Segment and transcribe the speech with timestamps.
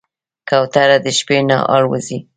[0.49, 2.19] کوتره د شپې نه الوزي.